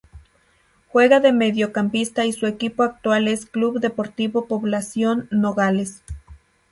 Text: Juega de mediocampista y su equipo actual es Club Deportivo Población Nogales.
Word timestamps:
Juega 0.87 1.19
de 1.19 1.31
mediocampista 1.31 2.25
y 2.25 2.33
su 2.33 2.47
equipo 2.47 2.81
actual 2.81 3.27
es 3.27 3.45
Club 3.45 3.79
Deportivo 3.79 4.47
Población 4.47 5.27
Nogales. 5.29 6.01